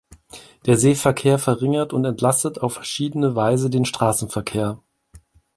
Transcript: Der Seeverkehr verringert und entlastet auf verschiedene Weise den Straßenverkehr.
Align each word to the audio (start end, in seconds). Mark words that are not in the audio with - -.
Der 0.65 0.77
Seeverkehr 0.77 1.37
verringert 1.37 1.93
und 1.93 2.05
entlastet 2.05 2.57
auf 2.59 2.73
verschiedene 2.73 3.35
Weise 3.35 3.69
den 3.69 3.85
Straßenverkehr. 3.85 4.81